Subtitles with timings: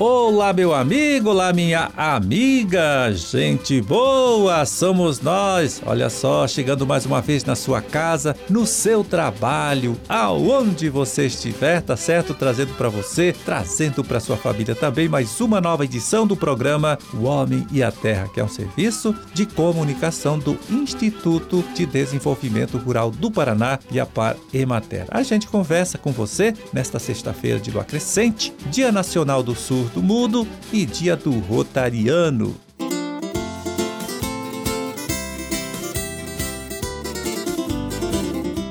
[0.00, 5.82] Olá, meu amigo, olá, minha amiga, gente boa, somos nós.
[5.84, 11.82] Olha só, chegando mais uma vez na sua casa, no seu trabalho, aonde você estiver,
[11.82, 12.32] tá certo?
[12.32, 17.24] Trazendo para você, trazendo para sua família também mais uma nova edição do programa O
[17.24, 23.10] Homem e a Terra, que é um serviço de comunicação do Instituto de Desenvolvimento Rural
[23.10, 25.06] do Paraná e a Par Emater.
[25.10, 30.02] A gente conversa com você nesta sexta-feira de lua crescente, Dia Nacional do Sul do
[30.02, 32.67] Mudo e Dia do Rotariano.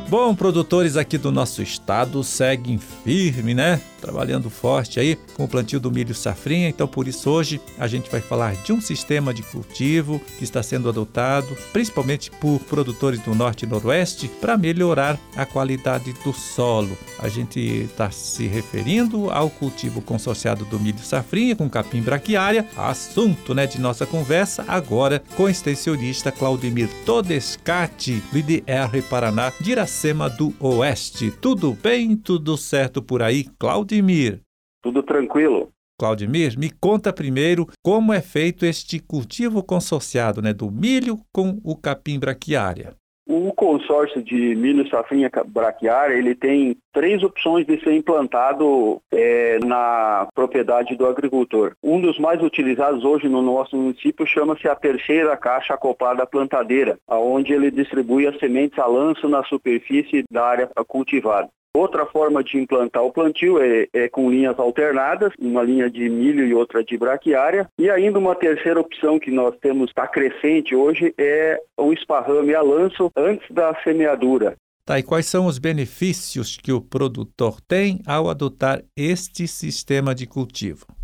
[0.10, 3.82] Bom, produtores aqui do nosso estado seguem firme, né?
[3.98, 6.70] trabalhando forte aí com o plantio do milho safrinha.
[6.70, 10.64] Então, por isso, hoje a gente vai falar de um sistema de cultivo que está
[10.64, 16.98] sendo adotado, principalmente por produtores do norte e noroeste, para melhorar a qualidade do solo.
[17.20, 23.54] A gente está se referindo ao cultivo consorciado do milho safrinha com capim braquiária, assunto
[23.54, 30.30] né, de nossa conversa agora com o extensionista Claudemir Todescati, do IDR Paraná, de Iracema
[30.30, 31.32] do Oeste.
[31.32, 32.16] Tudo bem?
[32.16, 33.46] Tudo certo por aí?
[33.58, 34.42] Claudimir.
[34.84, 35.72] Tudo tranquilo.
[36.00, 41.76] Claudimir, me conta primeiro como é feito este cultivo consorciado né, do milho com o
[41.76, 42.96] capim braquiária.
[43.28, 50.28] O consórcio de milho safrinha braquiária, ele tem três opções de ser implantado é, na
[50.34, 51.74] propriedade do agricultor.
[51.84, 57.52] Um dos mais utilizados hoje no nosso município chama-se a terceira caixa acoplada plantadeira, onde
[57.52, 61.50] ele distribui as sementes a lanço na superfície da área cultivada.
[61.78, 66.44] Outra forma de implantar o plantio é, é, com linhas alternadas, uma linha de milho
[66.44, 67.70] e outra de braquiária.
[67.78, 72.64] E ainda uma terceira opção que nós temos, está crescente hoje, é o esparrame a
[72.64, 74.56] lanço antes da semeadura.
[74.84, 80.26] Tá, e quais são os benefícios que o produtor tem ao adotar este sistema de
[80.26, 80.97] cultivo?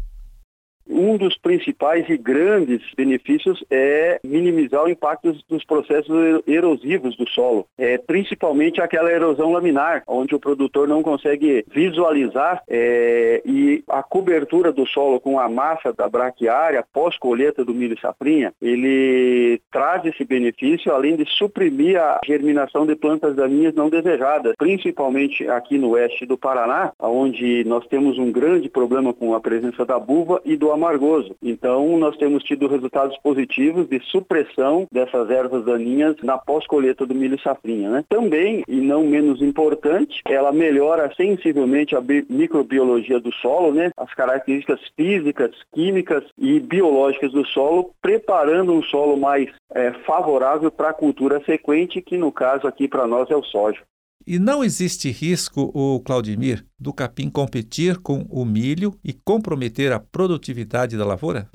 [0.88, 7.66] Um dos principais e grandes benefícios é minimizar o impacto dos processos erosivos do solo,
[7.78, 14.72] é, principalmente aquela erosão laminar, onde o produtor não consegue visualizar é, e a cobertura
[14.72, 20.94] do solo com a massa da braquiária pós-colheita do milho safrinha, ele traz esse benefício
[20.94, 26.38] além de suprimir a germinação de plantas daninhas não desejadas, principalmente aqui no oeste do
[26.38, 31.36] Paraná, onde nós temos um grande problema com a presença da buva e do amargoso.
[31.42, 37.40] Então, nós temos tido resultados positivos de supressão dessas ervas daninhas na pós-colheita do milho
[37.42, 37.90] safrinha.
[37.90, 38.06] Né?
[38.10, 43.92] Também, e não menos importante, ela melhora sensivelmente a microbiologia do solo, né?
[43.98, 50.90] as características físicas, químicas e biológicas do solo, preparando um solo mais é, favorável para
[50.90, 53.82] a cultura sequente, que no caso aqui para nós é o soja.
[54.26, 60.00] E não existe risco, o Claudimir, do capim competir com o milho e comprometer a
[60.00, 61.50] produtividade da lavoura?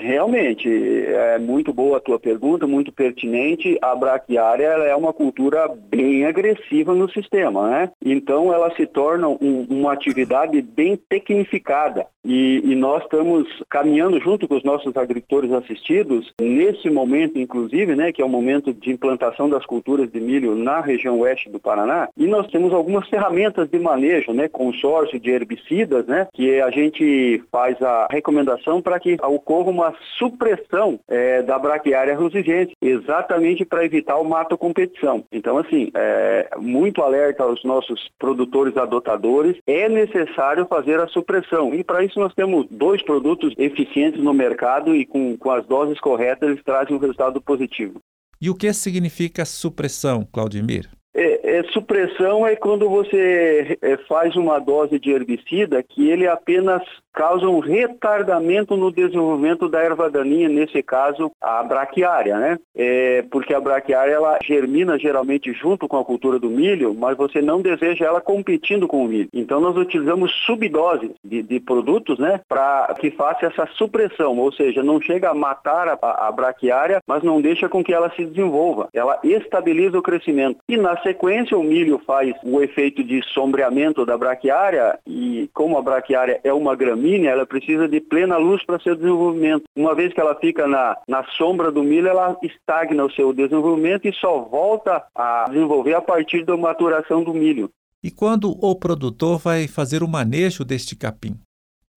[0.00, 3.78] Realmente, é muito boa a tua pergunta, muito pertinente.
[3.82, 7.90] A braquiária é uma cultura bem agressiva no sistema, né?
[8.02, 12.06] Então ela se torna um, uma atividade bem tecnificada.
[12.24, 18.12] E, e, nós estamos caminhando junto com os nossos agricultores assistidos, nesse momento, inclusive, né,
[18.12, 22.08] que é o momento de implantação das culturas de milho na região oeste do Paraná,
[22.16, 27.42] e nós temos algumas ferramentas de manejo, né, consórcio de herbicidas, né, que a gente
[27.50, 34.16] faz a recomendação para que ocorra uma supressão é, da braquiária rusigente, exatamente para evitar
[34.18, 35.24] o mato competição.
[35.32, 41.74] Então, assim, é, muito alerta aos nossos produtores adotadores, é necessário fazer a supressão.
[41.74, 45.98] E para isso nós temos dois produtos eficientes no mercado e com, com as doses
[46.00, 48.00] corretas eles trazem um resultado positivo.
[48.40, 50.88] E o que significa supressão, Claudimir?
[51.14, 56.82] É, é, supressão é quando você é, faz uma dose de herbicida que ele apenas
[57.12, 62.58] causa um retardamento no desenvolvimento da erva daninha, nesse caso a braquiária, né?
[62.74, 67.42] É, porque a braquiária ela germina geralmente junto com a cultura do milho, mas você
[67.42, 69.28] não deseja ela competindo com o milho.
[69.32, 74.82] Então nós utilizamos subdoses de, de produtos, né, para que faça essa supressão, ou seja,
[74.82, 78.88] não chega a matar a, a braquiária, mas não deixa com que ela se desenvolva.
[78.92, 80.58] Ela estabiliza o crescimento.
[80.68, 85.82] E na sequência o milho faz o efeito de sombreamento da braquiária e como a
[85.82, 89.64] braquiária é uma gramínea, ela precisa de plena luz para seu desenvolvimento.
[89.74, 94.06] Uma vez que ela fica na, na sombra do milho, ela estagna o seu desenvolvimento
[94.06, 97.70] e só volta a desenvolver a partir da maturação do milho.
[98.02, 101.38] E quando o produtor vai fazer o manejo deste capim?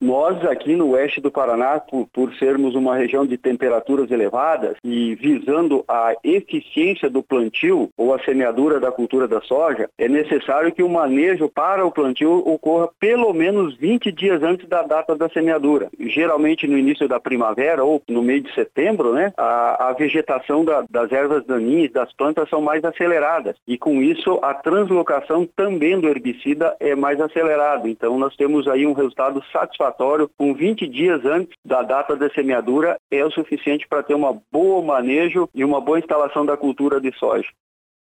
[0.03, 5.15] Nós aqui no oeste do Paraná, por, por sermos uma região de temperaturas elevadas e
[5.15, 10.83] visando a eficiência do plantio ou a semeadura da cultura da soja, é necessário que
[10.83, 15.89] o manejo para o plantio ocorra pelo menos 20 dias antes da data da semeadura.
[15.97, 20.83] Geralmente no início da primavera ou no meio de setembro, né, a, a vegetação da,
[20.89, 26.09] das ervas daninhas das plantas são mais aceleradas e com isso a translocação também do
[26.09, 27.87] herbicida é mais acelerada.
[27.87, 29.92] Então nós temos aí um resultado satisfatório
[30.37, 34.83] com 20 dias antes da data da semeadura é o suficiente para ter um bom
[34.83, 37.47] manejo e uma boa instalação da cultura de soja.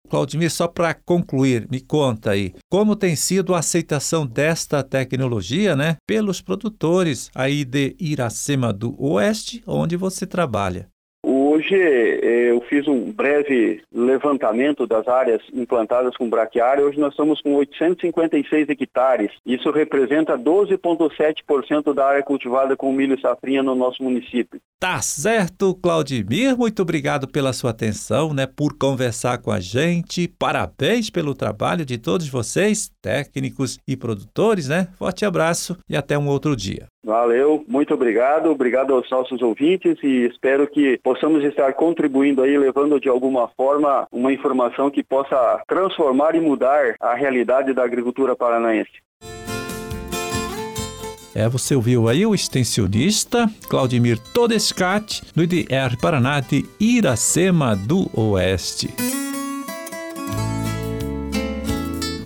[0.09, 5.97] Claudimir, só para concluir, me conta aí, como tem sido a aceitação desta tecnologia, né,
[6.07, 10.92] pelos produtores aí de Iracema do Oeste, onde você trabalha?
[11.63, 16.85] Hoje eh, eu fiz um breve levantamento das áreas implantadas com braquiária.
[16.85, 19.31] Hoje nós estamos com 856 hectares.
[19.47, 24.61] Isso representa 12,7% da área cultivada com milho e safrinha no nosso município.
[24.81, 26.59] Tá certo, Claudimir.
[26.59, 30.27] Muito obrigado pela sua atenção, né, por conversar com a gente.
[30.27, 34.89] Parabéns pelo trabalho de todos vocês, técnicos e produtores, né?
[34.99, 36.89] Forte abraço e até um outro dia.
[37.05, 43.01] Valeu, muito obrigado, obrigado aos nossos ouvintes e espero que possamos estar contribuindo aí, levando
[43.01, 48.93] de alguma forma uma informação que possa transformar e mudar a realidade da agricultura paranaense.
[51.35, 59.22] É, você ouviu aí o extensionista Claudimir Todescate, do IDR Paraná de Iracema do Oeste.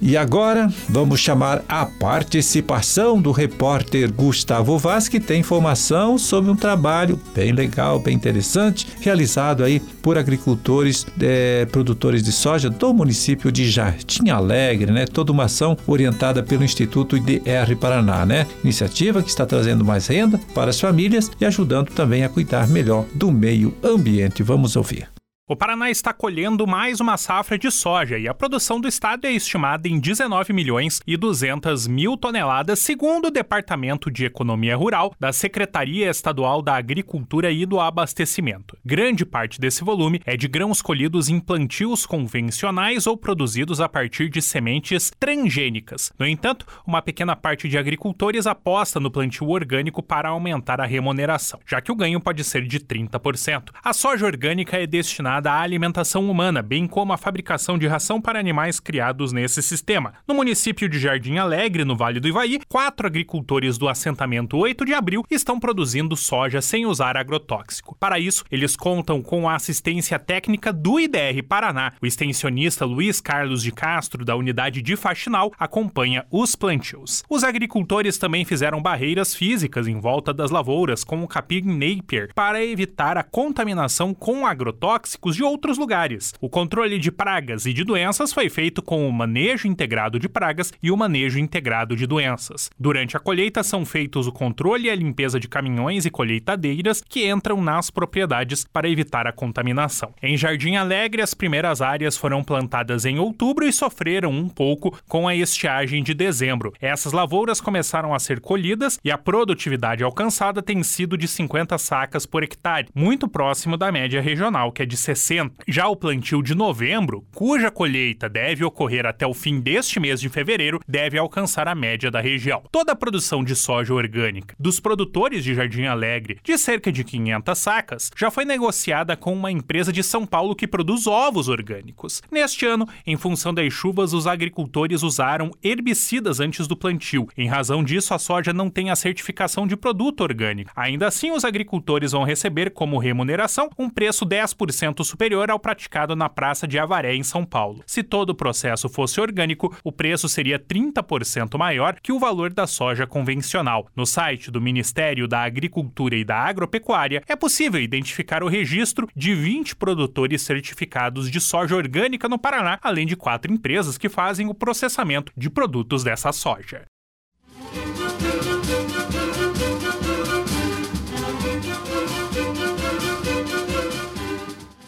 [0.06, 6.54] E agora vamos chamar a participação do repórter Gustavo Vaz, que tem informação sobre um
[6.54, 13.50] trabalho bem legal, bem interessante, realizado aí por agricultores, é, produtores de soja do município
[13.50, 15.06] de Jardim Alegre, né?
[15.06, 18.46] Toda uma ação orientada pelo Instituto IDR Paraná, né?
[18.62, 23.06] Iniciativa que está trazendo mais renda para as famílias e ajudando também a cuidar melhor
[23.12, 24.44] do meio ambiente.
[24.44, 25.15] Vamos ouvir.
[25.48, 29.32] O Paraná está colhendo mais uma safra de soja e a produção do estado é
[29.32, 35.32] estimada em 19 milhões e 200 mil toneladas, segundo o Departamento de Economia Rural da
[35.32, 38.76] Secretaria Estadual da Agricultura e do Abastecimento.
[38.84, 44.28] Grande parte desse volume é de grãos colhidos em plantios convencionais ou produzidos a partir
[44.28, 46.12] de sementes transgênicas.
[46.18, 51.60] No entanto, uma pequena parte de agricultores aposta no plantio orgânico para aumentar a remuneração,
[51.64, 53.70] já que o ganho pode ser de 30%.
[53.80, 58.20] A soja orgânica é destinada destinada à alimentação humana, bem como à fabricação de ração
[58.20, 60.14] para animais criados nesse sistema.
[60.26, 64.94] No município de Jardim Alegre, no Vale do Ivaí, quatro agricultores do assentamento 8 de
[64.94, 67.96] abril estão produzindo soja sem usar agrotóxico.
[67.98, 71.92] Para isso, eles contam com a assistência técnica do IDR Paraná.
[72.00, 77.22] O extensionista Luiz Carlos de Castro, da unidade de Faxinal, acompanha os plantios.
[77.28, 82.64] Os agricultores também fizeram barreiras físicas em volta das lavouras com o capim Napier para
[82.64, 86.34] evitar a contaminação com agrotóxicos de outros lugares.
[86.40, 90.72] O controle de pragas e de doenças foi feito com o manejo integrado de pragas
[90.82, 92.70] e o manejo integrado de doenças.
[92.78, 97.28] Durante a colheita são feitos o controle e a limpeza de caminhões e colheitadeiras que
[97.28, 100.12] entram nas propriedades para evitar a contaminação.
[100.22, 105.26] Em Jardim Alegre, as primeiras áreas foram plantadas em outubro e sofreram um pouco com
[105.26, 106.72] a estiagem de dezembro.
[106.80, 112.26] Essas lavouras começaram a ser colhidas e a produtividade alcançada tem sido de 50 sacas
[112.26, 115.64] por hectare, muito próximo da média regional, que é de 60.
[115.66, 120.28] Já o plantio de novembro, cuja colheita deve ocorrer até o fim deste mês de
[120.28, 122.62] fevereiro, deve alcançar a média da região.
[122.70, 127.58] Toda a produção de soja orgânica dos produtores de Jardim Alegre, de cerca de 500
[127.58, 132.22] sacas, já foi negociada com uma empresa de São Paulo que produz ovos orgânicos.
[132.30, 137.28] Neste ano, em função das chuvas, os agricultores usaram herbicidas antes do plantio.
[137.36, 140.70] Em razão disso, a soja não tem a certificação de produto orgânico.
[140.74, 146.28] Ainda assim, os agricultores vão receber como remuneração um preço 10% superior ao praticado na
[146.28, 147.82] Praça de Avaré, em São Paulo.
[147.86, 152.66] Se todo o processo fosse orgânico, o preço seria 30% maior que o valor da
[152.66, 153.86] soja convencional.
[153.96, 159.34] No site do Ministério da Agricultura e da Agropecuária, é possível identificar o registro de
[159.34, 164.54] 20 produtores certificados de soja orgânica no Paraná, além de quatro empresas que fazem o
[164.54, 166.84] processamento de produtos dessa soja.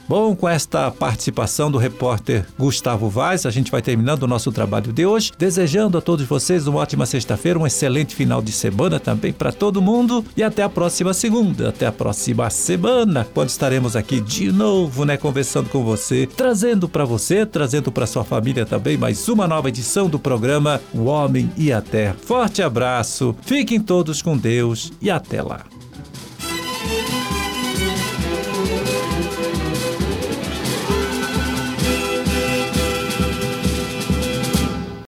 [0.09, 4.91] Bom, com esta participação do repórter Gustavo Vaz, a gente vai terminando o nosso trabalho
[4.91, 9.35] de hoje, desejando a todos vocês uma ótima sexta-feira, um excelente final de semana também
[9.35, 14.19] para todo mundo e até a próxima segunda, até a próxima semana, quando estaremos aqui
[14.19, 19.29] de novo, né, conversando com você, trazendo para você, trazendo para sua família também mais
[19.29, 22.17] uma nova edição do programa O Homem e a Terra.
[22.25, 25.67] Forte abraço, fiquem todos com Deus e até lá.